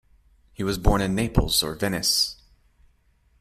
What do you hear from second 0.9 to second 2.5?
in Naples or Venice.